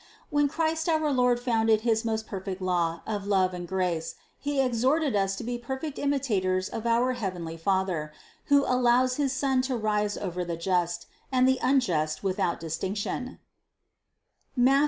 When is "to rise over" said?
9.69-10.43